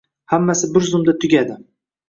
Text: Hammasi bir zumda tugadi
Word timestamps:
Hammasi 0.33 0.71
bir 0.77 0.81
zumda 0.89 1.17
tugadi 1.21 1.61